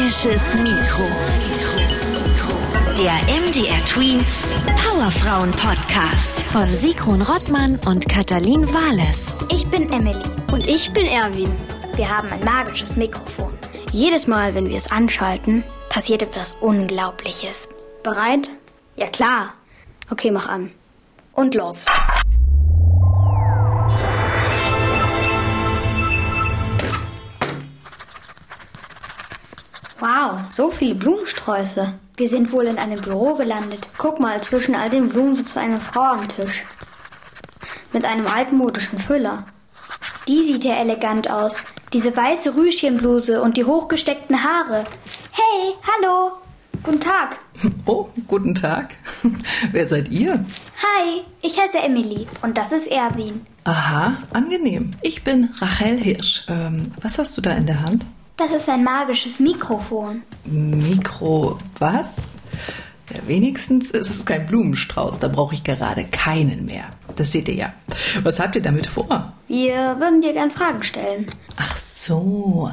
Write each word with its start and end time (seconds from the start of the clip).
Magisches 0.00 0.54
Mikro. 0.54 1.04
Der 2.96 3.12
MDR 3.28 3.84
Tweens 3.84 4.24
Powerfrauen 4.82 5.50
Podcast 5.50 6.40
von 6.50 6.74
Sigrun 6.74 7.20
Rottmann 7.20 7.78
und 7.84 8.08
Katalin 8.08 8.66
Wales. 8.72 9.34
Ich 9.50 9.66
bin 9.66 9.92
Emily. 9.92 10.22
Und 10.52 10.66
ich 10.66 10.90
bin 10.94 11.04
Erwin. 11.04 11.54
Wir 11.96 12.08
haben 12.08 12.32
ein 12.32 12.42
magisches 12.42 12.96
Mikrofon. 12.96 13.52
Jedes 13.92 14.26
Mal, 14.26 14.54
wenn 14.54 14.70
wir 14.70 14.78
es 14.78 14.90
anschalten, 14.90 15.64
passiert 15.90 16.22
etwas 16.22 16.54
Unglaubliches. 16.54 17.68
Bereit? 18.02 18.48
Ja 18.96 19.06
klar. 19.06 19.52
Okay, 20.10 20.30
mach 20.30 20.48
an. 20.48 20.70
Und 21.34 21.54
los. 21.54 21.84
So 30.60 30.70
viele 30.70 30.94
Blumensträuße. 30.94 31.94
Wir 32.18 32.28
sind 32.28 32.52
wohl 32.52 32.66
in 32.66 32.76
einem 32.76 33.00
Büro 33.00 33.34
gelandet. 33.34 33.88
Guck 33.96 34.20
mal, 34.20 34.42
zwischen 34.42 34.74
all 34.74 34.90
den 34.90 35.08
Blumen 35.08 35.34
sitzt 35.34 35.56
eine 35.56 35.80
Frau 35.80 36.02
am 36.02 36.28
Tisch. 36.28 36.64
Mit 37.94 38.04
einem 38.04 38.26
altmodischen 38.26 38.98
Füller. 38.98 39.46
Die 40.28 40.44
sieht 40.44 40.66
ja 40.66 40.74
elegant 40.74 41.30
aus. 41.30 41.64
Diese 41.94 42.14
weiße 42.14 42.56
Rüschchenbluse 42.56 43.40
und 43.40 43.56
die 43.56 43.64
hochgesteckten 43.64 44.36
Haare. 44.44 44.84
Hey, 45.32 45.72
hallo. 45.94 46.32
Guten 46.82 47.00
Tag. 47.00 47.38
Oh, 47.86 48.08
guten 48.26 48.54
Tag. 48.54 48.96
Wer 49.72 49.86
seid 49.86 50.10
ihr? 50.10 50.44
Hi, 50.82 51.22
ich 51.40 51.58
heiße 51.58 51.78
Emily 51.78 52.26
und 52.42 52.58
das 52.58 52.72
ist 52.72 52.86
Erwin. 52.86 53.46
Aha, 53.64 54.18
angenehm. 54.32 54.94
Ich 55.00 55.24
bin 55.24 55.50
Rachel 55.58 55.96
Hirsch. 55.96 56.44
Ähm, 56.48 56.92
was 57.00 57.18
hast 57.18 57.36
du 57.36 57.40
da 57.40 57.52
in 57.52 57.66
der 57.66 57.80
Hand? 57.80 58.06
Das 58.40 58.52
ist 58.52 58.70
ein 58.70 58.82
magisches 58.82 59.38
Mikrofon. 59.38 60.22
Mikro 60.46 61.58
was? 61.78 62.08
Ja, 63.12 63.20
wenigstens 63.26 63.90
ist 63.90 64.08
es 64.08 64.24
kein 64.24 64.46
Blumenstrauß. 64.46 65.18
Da 65.18 65.28
brauche 65.28 65.52
ich 65.52 65.62
gerade 65.62 66.04
keinen 66.06 66.64
mehr. 66.64 66.84
Das 67.16 67.32
seht 67.32 67.48
ihr 67.48 67.54
ja. 67.54 67.74
Was 68.22 68.40
habt 68.40 68.54
ihr 68.54 68.62
damit 68.62 68.86
vor? 68.86 69.34
Wir 69.46 69.96
würden 70.00 70.22
dir 70.22 70.32
gern 70.32 70.50
Fragen 70.50 70.82
stellen. 70.82 71.26
Ach 71.56 71.76
so. 71.76 72.72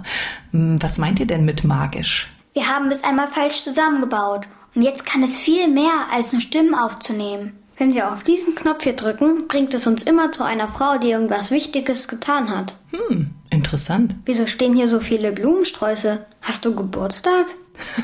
Hm, 0.52 0.82
Was 0.82 1.00
meint 1.00 1.20
ihr 1.20 1.28
denn 1.28 1.44
mit 1.44 1.66
magisch? 1.66 2.32
Wir 2.54 2.70
haben 2.70 2.90
es 2.90 3.04
einmal 3.04 3.28
falsch 3.28 3.62
zusammengebaut 3.62 4.48
und 4.74 4.84
jetzt 4.84 5.06
kann 5.06 5.22
es 5.22 5.36
viel 5.36 5.68
mehr 5.68 6.08
als 6.14 6.32
nur 6.32 6.40
Stimmen 6.40 6.76
aufzunehmen. 6.76 7.60
Wenn 7.78 7.94
wir 7.94 8.14
auf 8.14 8.24
diesen 8.24 8.56
Knopf 8.56 8.84
hier 8.84 8.96
drücken, 8.96 9.50
bringt 9.50 9.74
es 9.74 9.86
uns 9.86 10.02
immer 10.04 10.32
zu 10.32 10.44
einer 10.44 10.70
Frau, 10.70 10.98
die 10.98 11.10
irgendwas 11.12 11.52
Wichtiges 11.52 12.08
getan 12.08 12.50
hat. 12.50 12.78
Hm, 12.92 13.32
interessant. 13.68 14.16
Wieso 14.26 14.48
stehen 14.48 14.74
hier 14.74 14.88
so 14.88 15.02
viele 15.02 15.34
Blumensträuße? 15.34 16.26
Hast 16.42 16.64
du 16.64 16.74
Geburtstag? 16.74 17.48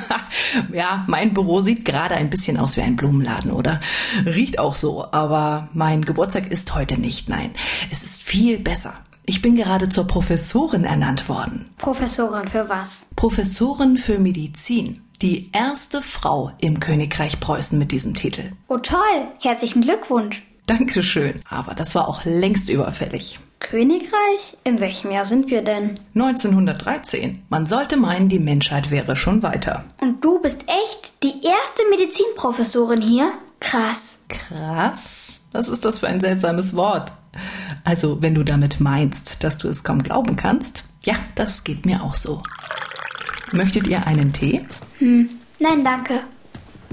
ja, 0.73 1.05
mein 1.07 1.33
Büro 1.33 1.61
sieht 1.61 1.85
gerade 1.85 2.15
ein 2.15 2.29
bisschen 2.29 2.57
aus 2.57 2.75
wie 2.75 2.81
ein 2.81 2.97
Blumenladen, 2.97 3.49
oder? 3.49 3.79
Riecht 4.25 4.59
auch 4.59 4.75
so, 4.75 5.05
aber 5.11 5.69
mein 5.73 6.03
Geburtstag 6.03 6.51
ist 6.51 6.75
heute 6.75 6.99
nicht, 6.99 7.29
nein. 7.29 7.51
Es 7.91 8.03
ist 8.03 8.21
viel 8.21 8.59
besser. 8.59 8.93
Ich 9.25 9.41
bin 9.41 9.55
gerade 9.55 9.87
zur 9.87 10.05
Professorin 10.05 10.83
ernannt 10.83 11.29
worden. 11.29 11.69
Professorin 11.77 12.49
für 12.49 12.67
was? 12.67 13.05
Professorin 13.15 13.97
für 13.97 14.19
Medizin. 14.19 15.01
Die 15.21 15.49
erste 15.53 16.01
Frau 16.01 16.51
im 16.59 16.81
Königreich 16.81 17.39
Preußen 17.39 17.79
mit 17.79 17.93
diesem 17.93 18.15
Titel. 18.15 18.51
Oh 18.67 18.79
toll, 18.79 18.99
herzlichen 19.41 19.81
Glückwunsch. 19.81 20.43
Dankeschön. 20.65 21.41
Aber 21.49 21.73
das 21.73 21.95
war 21.95 22.09
auch 22.09 22.25
längst 22.25 22.69
überfällig. 22.69 23.39
Königreich? 23.63 24.57
In 24.63 24.79
welchem 24.79 25.09
Jahr 25.09 25.25
sind 25.25 25.49
wir 25.49 25.63
denn? 25.63 25.99
1913. 26.13 27.43
Man 27.49 27.65
sollte 27.65 27.97
meinen, 27.97 28.29
die 28.29 28.37
Menschheit 28.37 28.91
wäre 28.91 29.15
schon 29.15 29.41
weiter. 29.41 29.85
Und 29.99 30.23
du 30.23 30.39
bist 30.39 30.65
echt 30.67 31.23
die 31.23 31.43
erste 31.43 31.83
Medizinprofessorin 31.89 33.01
hier? 33.01 33.31
Krass. 33.59 34.19
Krass. 34.27 35.41
Was 35.53 35.69
ist 35.69 35.85
das 35.85 35.97
für 35.97 36.07
ein 36.07 36.19
seltsames 36.19 36.75
Wort? 36.75 37.13
Also, 37.83 38.21
wenn 38.21 38.35
du 38.35 38.43
damit 38.43 38.79
meinst, 38.79 39.43
dass 39.43 39.57
du 39.57 39.67
es 39.67 39.83
kaum 39.83 40.03
glauben 40.03 40.35
kannst, 40.35 40.83
ja, 41.03 41.15
das 41.35 41.63
geht 41.63 41.85
mir 41.85 42.03
auch 42.03 42.15
so. 42.15 42.41
Möchtet 43.51 43.87
ihr 43.87 44.05
einen 44.05 44.33
Tee? 44.33 44.65
Nein, 44.99 45.83
danke. 45.83 46.21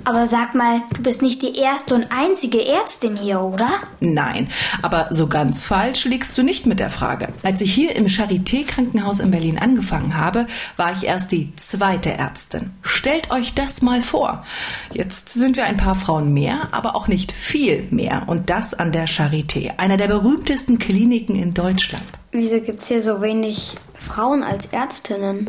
Aber 0.04 0.26
sag 0.26 0.54
mal, 0.54 0.82
du 0.94 1.02
bist 1.02 1.22
nicht 1.22 1.42
die 1.42 1.56
erste 1.56 1.94
und 1.94 2.10
einzige 2.10 2.66
Ärztin 2.66 3.16
hier, 3.16 3.40
oder? 3.40 3.70
Nein, 4.00 4.48
aber 4.82 5.08
so 5.10 5.26
ganz 5.26 5.62
falsch 5.62 6.04
liegst 6.04 6.36
du 6.38 6.42
nicht 6.42 6.66
mit 6.66 6.80
der 6.80 6.90
Frage. 6.90 7.28
Als 7.42 7.60
ich 7.60 7.72
hier 7.74 7.94
im 7.96 8.06
Charité-Krankenhaus 8.06 9.18
in 9.18 9.30
Berlin 9.30 9.58
angefangen 9.58 10.16
habe, 10.16 10.46
war 10.76 10.92
ich 10.92 11.04
erst 11.04 11.32
die 11.32 11.54
zweite 11.56 12.12
Ärztin. 12.12 12.70
Stellt 12.82 13.30
euch 13.30 13.54
das 13.54 13.82
mal 13.82 14.02
vor. 14.02 14.44
Jetzt 14.92 15.30
sind 15.30 15.56
wir 15.56 15.64
ein 15.64 15.76
paar 15.76 15.94
Frauen 15.94 16.32
mehr, 16.32 16.68
aber 16.72 16.96
auch 16.96 17.08
nicht 17.08 17.32
viel 17.32 17.86
mehr. 17.90 18.24
Und 18.26 18.50
das 18.50 18.74
an 18.74 18.92
der 18.92 19.08
Charité, 19.08 19.78
einer 19.78 19.96
der 19.96 20.08
berühmtesten 20.08 20.78
Kliniken 20.78 21.36
in 21.36 21.52
Deutschland. 21.52 22.04
Wieso 22.32 22.60
gibt's 22.60 22.86
hier 22.86 23.02
so 23.02 23.20
wenig 23.20 23.76
Frauen 23.98 24.44
als 24.44 24.66
Ärztinnen? 24.66 25.48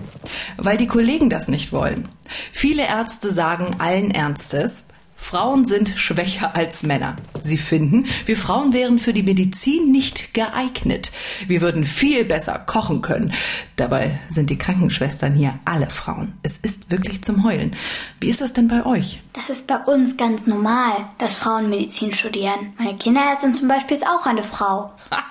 Weil 0.58 0.78
die 0.78 0.88
Kollegen 0.88 1.30
das 1.30 1.48
nicht 1.48 1.72
wollen. 1.72 2.10
Viele 2.52 2.84
Ärzte 2.88 3.32
sagen 3.32 3.76
allen 3.80 4.12
Ernstes, 4.12 4.86
Frauen 5.22 5.68
sind 5.68 5.94
schwächer 5.96 6.56
als 6.56 6.82
Männer. 6.82 7.16
Sie 7.42 7.58
finden, 7.58 8.08
wir 8.26 8.36
Frauen 8.36 8.74
wären 8.74 8.98
für 8.98 9.14
die 9.14 9.24
Medizin 9.24 9.92
nicht 9.92 10.34
geeignet. 10.34 11.12
Wir 11.48 11.62
würden 11.62 11.86
viel 11.86 12.26
besser 12.26 12.58
kochen 12.58 13.02
können. 13.02 13.32
Dabei 13.76 14.20
sind 14.28 14.50
die 14.50 14.58
Krankenschwestern 14.58 15.36
hier 15.36 15.60
alle 15.64 15.90
Frauen. 15.90 16.34
Es 16.42 16.58
ist 16.58 16.92
wirklich 16.92 17.24
zum 17.24 17.46
Heulen. 17.46 17.76
Wie 18.20 18.30
ist 18.30 18.42
das 18.42 18.54
denn 18.54 18.68
bei 18.68 18.84
euch? 18.86 19.22
Das 19.34 19.50
ist 19.50 19.68
bei 19.68 19.78
uns 19.78 20.18
ganz 20.18 20.48
normal, 20.48 21.06
dass 21.20 21.36
Frauen 21.36 21.70
Medizin 21.70 22.12
studieren. 22.12 22.74
Meine 22.78 22.98
Kinderärztin 22.98 23.54
zum 23.54 23.68
Beispiel 23.68 23.98
ist 23.98 24.08
auch 24.08 24.26
eine 24.26 24.44
Frau. 24.44 24.92
Ha, 25.12 25.24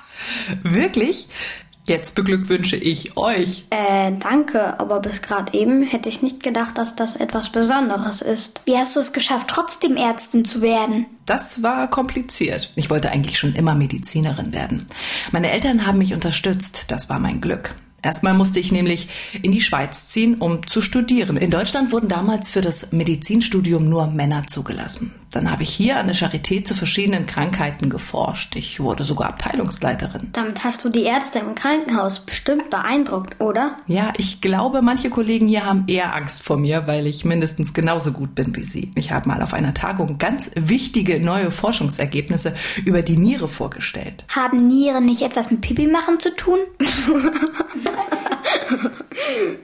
wirklich? 0.62 1.26
Jetzt 1.90 2.14
beglückwünsche 2.14 2.76
ich 2.76 3.16
euch. 3.16 3.64
Äh, 3.70 4.12
danke, 4.20 4.78
aber 4.78 5.00
bis 5.00 5.22
gerade 5.22 5.58
eben 5.58 5.82
hätte 5.82 6.08
ich 6.08 6.22
nicht 6.22 6.40
gedacht, 6.40 6.78
dass 6.78 6.94
das 6.94 7.16
etwas 7.16 7.50
Besonderes 7.50 8.22
ist. 8.22 8.62
Wie 8.64 8.76
hast 8.76 8.94
du 8.94 9.00
es 9.00 9.12
geschafft, 9.12 9.48
trotzdem 9.48 9.96
Ärztin 9.96 10.44
zu 10.44 10.62
werden? 10.62 11.06
Das 11.26 11.64
war 11.64 11.90
kompliziert. 11.90 12.70
Ich 12.76 12.90
wollte 12.90 13.10
eigentlich 13.10 13.40
schon 13.40 13.56
immer 13.56 13.74
Medizinerin 13.74 14.52
werden. 14.52 14.86
Meine 15.32 15.50
Eltern 15.50 15.84
haben 15.84 15.98
mich 15.98 16.14
unterstützt. 16.14 16.92
Das 16.92 17.08
war 17.08 17.18
mein 17.18 17.40
Glück. 17.40 17.74
Erstmal 18.02 18.34
musste 18.34 18.60
ich 18.60 18.72
nämlich 18.72 19.08
in 19.42 19.52
die 19.52 19.60
Schweiz 19.60 20.08
ziehen, 20.08 20.36
um 20.36 20.66
zu 20.66 20.82
studieren. 20.82 21.36
In 21.36 21.50
Deutschland 21.50 21.92
wurden 21.92 22.08
damals 22.08 22.50
für 22.50 22.60
das 22.60 22.92
Medizinstudium 22.92 23.88
nur 23.88 24.06
Männer 24.06 24.46
zugelassen. 24.46 25.12
Dann 25.30 25.50
habe 25.50 25.62
ich 25.62 25.70
hier 25.70 25.98
an 25.98 26.06
der 26.06 26.16
Charité 26.16 26.64
zu 26.64 26.74
verschiedenen 26.74 27.24
Krankheiten 27.24 27.88
geforscht. 27.88 28.56
Ich 28.56 28.80
wurde 28.80 29.04
sogar 29.04 29.28
Abteilungsleiterin. 29.28 30.30
Damit 30.32 30.64
hast 30.64 30.84
du 30.84 30.88
die 30.88 31.04
Ärzte 31.04 31.38
im 31.38 31.54
Krankenhaus 31.54 32.20
bestimmt 32.20 32.68
beeindruckt, 32.68 33.40
oder? 33.40 33.76
Ja, 33.86 34.12
ich 34.16 34.40
glaube, 34.40 34.82
manche 34.82 35.08
Kollegen 35.08 35.46
hier 35.46 35.64
haben 35.64 35.84
eher 35.86 36.14
Angst 36.16 36.42
vor 36.42 36.56
mir, 36.56 36.88
weil 36.88 37.06
ich 37.06 37.24
mindestens 37.24 37.72
genauso 37.74 38.10
gut 38.10 38.34
bin 38.34 38.56
wie 38.56 38.64
sie. 38.64 38.90
Ich 38.96 39.12
habe 39.12 39.28
mal 39.28 39.40
auf 39.42 39.54
einer 39.54 39.72
Tagung 39.72 40.18
ganz 40.18 40.50
wichtige 40.56 41.20
neue 41.20 41.52
Forschungsergebnisse 41.52 42.54
über 42.84 43.02
die 43.02 43.16
Niere 43.16 43.46
vorgestellt. 43.46 44.24
Haben 44.28 44.66
Nieren 44.66 45.04
nicht 45.04 45.22
etwas 45.22 45.50
mit 45.52 45.60
Pipi 45.60 45.86
machen 45.86 46.18
zu 46.18 46.34
tun? 46.34 46.58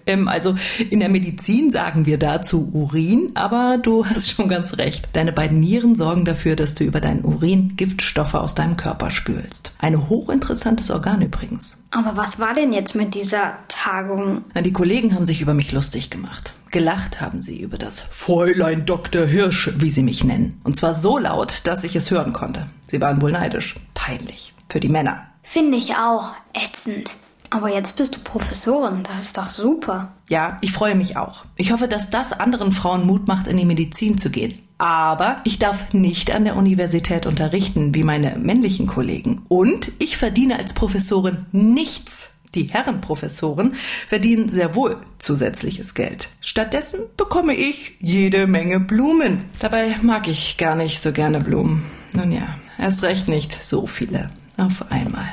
Ähm, 0.07 0.29
also 0.29 0.57
in 0.91 1.01
der 1.01 1.09
Medizin 1.09 1.71
sagen 1.71 2.07
wir 2.07 2.19
dazu 2.19 2.71
Urin, 2.73 3.33
aber 3.35 3.79
du 3.83 4.07
hast 4.07 4.31
schon 4.31 4.49
ganz 4.49 4.79
recht. 4.79 5.09
Deine 5.13 5.33
beiden 5.33 5.61
Nieren 5.61 5.97
sorgen 5.97 6.25
dafür, 6.25 6.57
dass 6.57 6.75
du 6.75 6.85
über 6.85 7.01
deinen 7.01 7.25
Urin 7.25 7.77
Giftstoffe 7.77 8.35
aus 8.35 8.55
deinem 8.55 8.77
Körper 8.77 9.11
spülst. 9.11 9.73
Ein 9.79 10.09
hochinteressantes 10.09 10.91
Organ 10.91 11.23
übrigens. 11.23 11.83
Aber 11.91 12.17
was 12.17 12.39
war 12.39 12.55
denn 12.55 12.73
jetzt 12.73 12.95
mit 12.95 13.15
dieser 13.15 13.59
Tagung? 13.69 14.45
Na, 14.55 14.63
die 14.63 14.73
Kollegen 14.73 15.15
haben 15.15 15.27
sich 15.27 15.41
über 15.41 15.55
mich 15.55 15.73
lustig 15.73 16.11
gemacht. 16.11 16.55
Gelacht 16.71 17.21
haben 17.21 17.41
sie 17.41 17.59
über 17.61 17.79
das 17.79 18.01
Fräulein 18.11 18.85
Dr. 18.87 19.25
Hirsch, 19.25 19.71
wie 19.79 19.91
sie 19.91 20.03
mich 20.03 20.25
nennen. 20.25 20.61
Und 20.65 20.77
zwar 20.77 20.95
so 20.95 21.17
laut, 21.17 21.67
dass 21.67 21.85
ich 21.85 21.97
es 21.97 22.11
hören 22.11 22.33
konnte. 22.33 22.67
Sie 22.87 23.01
waren 23.01 23.23
wohl 23.23 23.33
neidisch. 23.33 23.77
Peinlich. 23.95 24.53
Für 24.69 24.81
die 24.81 24.89
Männer. 24.89 25.27
Finde 25.43 25.79
ich 25.79 25.95
auch. 25.95 26.33
Ätzend. 26.53 27.17
Aber 27.51 27.73
jetzt 27.73 27.97
bist 27.97 28.17
du 28.17 28.21
Professorin, 28.21 29.05
das 29.05 29.23
ist 29.23 29.39
doch 29.39 29.49
super. 29.49 30.13
Ja, 30.29 30.57
ich 30.61 30.73
freue 30.73 30.95
mich 30.95 31.17
auch. 31.17 31.45
Ich 31.57 31.73
hoffe, 31.73 31.89
dass 31.89 32.11
das 32.11 32.33
anderen 32.33 32.73
Frauen 32.73 33.07
Mut 33.07 33.29
macht, 33.29 33.47
in 33.47 33.57
die 33.57 33.65
Medizin 33.65 34.19
zu 34.19 34.31
gehen. 34.31 34.55
Aber 34.79 35.41
ich 35.45 35.59
darf 35.59 35.93
nicht 35.93 36.33
an 36.33 36.45
der 36.45 36.57
Universität 36.57 37.25
unterrichten 37.27 37.95
wie 37.95 38.03
meine 38.03 38.37
männlichen 38.37 38.87
Kollegen. 38.87 39.43
Und 39.49 39.93
ich 39.99 40.17
verdiene 40.17 40.59
als 40.59 40.75
Professorin 40.75 41.47
nichts. 41.53 42.33
Die 42.55 42.69
Herrenprofessoren 42.69 43.75
verdienen 44.07 44.49
sehr 44.49 44.75
wohl 44.75 44.97
zusätzliches 45.19 45.95
Geld. 45.95 46.31
Stattdessen 46.41 47.01
bekomme 47.17 47.55
ich 47.55 47.93
jede 48.01 48.47
Menge 48.47 48.81
Blumen. 48.81 49.45
Dabei 49.59 49.97
mag 50.03 50.27
ich 50.27 50.57
gar 50.57 50.75
nicht 50.75 51.03
so 51.03 51.13
gerne 51.13 51.41
Blumen. 51.41 51.85
Nun 52.13 52.33
ja, 52.33 52.57
erst 52.79 53.03
recht 53.03 53.29
nicht 53.29 53.53
so 53.63 53.87
viele 53.87 54.31
auf 54.57 54.91
einmal. 54.91 55.29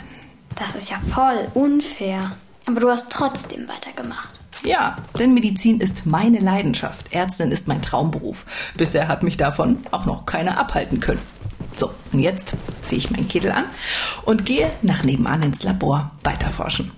Das 0.55 0.75
ist 0.75 0.89
ja 0.89 0.97
voll 0.99 1.47
unfair. 1.53 2.31
Aber 2.65 2.79
du 2.79 2.89
hast 2.89 3.11
trotzdem 3.11 3.67
weitergemacht. 3.67 4.33
Ja, 4.63 4.97
denn 5.19 5.33
Medizin 5.33 5.81
ist 5.81 6.05
meine 6.05 6.39
Leidenschaft. 6.39 7.11
Ärztin 7.11 7.51
ist 7.51 7.67
mein 7.67 7.81
Traumberuf. 7.81 8.45
Bisher 8.77 9.07
hat 9.07 9.23
mich 9.23 9.35
davon 9.35 9.85
auch 9.91 10.05
noch 10.05 10.25
keiner 10.25 10.57
abhalten 10.57 10.99
können. 10.99 11.21
So, 11.73 11.91
und 12.13 12.19
jetzt 12.19 12.53
ziehe 12.83 12.99
ich 12.99 13.11
meinen 13.11 13.27
Kittel 13.27 13.51
an 13.51 13.65
und 14.25 14.45
gehe 14.45 14.71
nach 14.81 15.03
nebenan 15.03 15.41
ins 15.41 15.63
Labor 15.63 16.11
weiterforschen. 16.23 16.91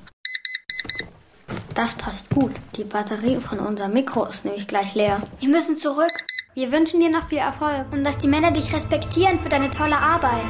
Das 1.73 1.93
passt 1.93 2.29
gut. 2.29 2.51
Die 2.77 2.83
Batterie 2.83 3.39
von 3.39 3.59
unserem 3.59 3.93
Mikro 3.93 4.25
ist 4.25 4.45
nämlich 4.45 4.67
gleich 4.67 4.93
leer. 4.95 5.21
Wir 5.39 5.49
müssen 5.49 5.77
zurück. 5.77 6.11
Wir 6.53 6.71
wünschen 6.71 6.99
dir 6.99 7.09
noch 7.09 7.27
viel 7.29 7.39
Erfolg. 7.39 7.85
Und 7.91 8.03
dass 8.03 8.17
die 8.17 8.27
Männer 8.27 8.51
dich 8.51 8.73
respektieren 8.73 9.39
für 9.39 9.49
deine 9.49 9.69
tolle 9.69 9.97
Arbeit. 9.97 10.45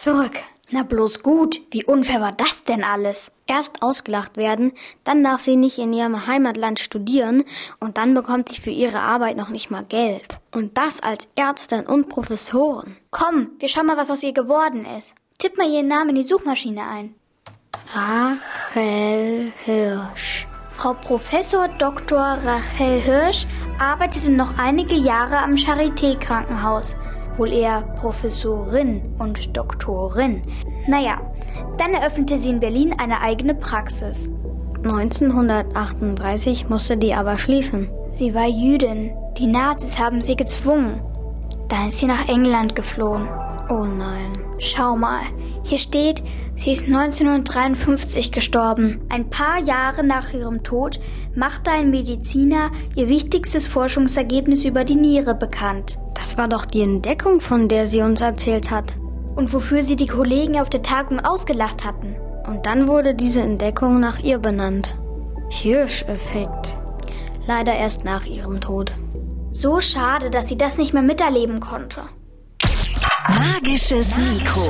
Zurück. 0.00 0.40
Na 0.70 0.82
bloß 0.82 1.22
gut. 1.22 1.60
Wie 1.70 1.84
unfair 1.84 2.22
war 2.22 2.32
das 2.32 2.64
denn 2.64 2.82
alles? 2.82 3.32
Erst 3.46 3.82
ausgelacht 3.82 4.38
werden, 4.38 4.72
dann 5.04 5.22
darf 5.22 5.42
sie 5.42 5.56
nicht 5.56 5.76
in 5.76 5.92
ihrem 5.92 6.26
Heimatland 6.26 6.80
studieren 6.80 7.44
und 7.80 7.98
dann 7.98 8.14
bekommt 8.14 8.48
sie 8.48 8.58
für 8.58 8.70
ihre 8.70 9.00
Arbeit 9.00 9.36
noch 9.36 9.50
nicht 9.50 9.70
mal 9.70 9.84
Geld. 9.84 10.40
Und 10.54 10.78
das 10.78 11.02
als 11.02 11.28
Ärztin 11.34 11.84
und 11.84 12.08
Professorin. 12.08 12.96
Komm, 13.10 13.50
wir 13.58 13.68
schauen 13.68 13.84
mal, 13.84 13.98
was 13.98 14.10
aus 14.10 14.22
ihr 14.22 14.32
geworden 14.32 14.86
ist. 14.98 15.14
Tipp 15.38 15.58
mal 15.58 15.70
ihren 15.70 15.88
Namen 15.88 16.10
in 16.10 16.14
die 16.14 16.24
Suchmaschine 16.24 16.80
ein. 16.80 17.14
Rachel 17.92 19.52
Hirsch. 19.66 20.46
Frau 20.72 20.94
Professor 20.94 21.68
Dr. 21.68 22.18
Rachel 22.18 23.02
Hirsch 23.02 23.44
arbeitete 23.78 24.30
noch 24.30 24.56
einige 24.56 24.94
Jahre 24.94 25.36
am 25.36 25.56
Charité-Krankenhaus. 25.56 26.94
Wohl 27.40 27.54
eher 27.54 27.80
Professorin 27.98 29.00
und 29.18 29.56
Doktorin. 29.56 30.42
Naja, 30.86 31.22
dann 31.78 31.94
eröffnete 31.94 32.36
sie 32.36 32.50
in 32.50 32.60
Berlin 32.60 32.94
eine 32.98 33.22
eigene 33.22 33.54
Praxis. 33.54 34.30
1938 34.84 36.68
musste 36.68 36.98
die 36.98 37.14
aber 37.14 37.38
schließen. 37.38 37.88
Sie 38.12 38.34
war 38.34 38.46
Jüdin. 38.46 39.12
Die 39.38 39.46
Nazis 39.46 39.98
haben 39.98 40.20
sie 40.20 40.36
gezwungen. 40.36 41.00
Dann 41.70 41.88
ist 41.88 42.00
sie 42.00 42.06
nach 42.06 42.28
England 42.28 42.76
geflohen. 42.76 43.26
Oh 43.70 43.86
nein. 43.86 44.32
Schau 44.58 44.94
mal, 44.94 45.22
hier 45.62 45.78
steht, 45.78 46.22
sie 46.56 46.74
ist 46.74 46.88
1953 46.88 48.32
gestorben. 48.32 49.00
Ein 49.08 49.30
paar 49.30 49.62
Jahre 49.62 50.04
nach 50.04 50.34
ihrem 50.34 50.62
Tod 50.62 51.00
machte 51.34 51.70
ein 51.70 51.88
Mediziner 51.88 52.70
ihr 52.96 53.08
wichtigstes 53.08 53.66
Forschungsergebnis 53.66 54.66
über 54.66 54.84
die 54.84 54.96
Niere 54.96 55.34
bekannt. 55.34 55.98
Das 56.20 56.36
war 56.36 56.48
doch 56.48 56.66
die 56.66 56.82
Entdeckung, 56.82 57.40
von 57.40 57.66
der 57.66 57.86
sie 57.86 58.02
uns 58.02 58.20
erzählt 58.20 58.70
hat. 58.70 58.98
Und 59.36 59.54
wofür 59.54 59.82
sie 59.82 59.96
die 59.96 60.06
Kollegen 60.06 60.60
auf 60.60 60.68
der 60.68 60.82
Tagung 60.82 61.18
ausgelacht 61.18 61.82
hatten. 61.82 62.14
Und 62.46 62.66
dann 62.66 62.88
wurde 62.88 63.14
diese 63.14 63.40
Entdeckung 63.40 64.00
nach 64.00 64.18
ihr 64.18 64.38
benannt. 64.38 64.98
Hirsch-Effekt. 65.48 66.78
Leider 67.46 67.74
erst 67.74 68.04
nach 68.04 68.26
ihrem 68.26 68.60
Tod. 68.60 68.94
So 69.50 69.80
schade, 69.80 70.28
dass 70.28 70.48
sie 70.48 70.58
das 70.58 70.76
nicht 70.76 70.92
mehr 70.92 71.02
miterleben 71.02 71.58
konnte. 71.58 72.02
Magisches 73.28 74.18
Mikro. 74.18 74.68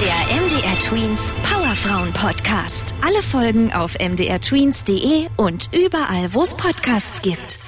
Der 0.00 0.36
MDR 0.36 0.78
Tweens 0.80 1.20
Powerfrauen 1.44 2.12
Podcast. 2.12 2.92
Alle 3.06 3.22
Folgen 3.22 3.72
auf 3.72 3.96
mdrtweens.de 4.00 5.28
und 5.36 5.68
überall, 5.72 6.34
wo 6.34 6.42
es 6.42 6.54
Podcasts 6.54 7.22
gibt. 7.22 7.60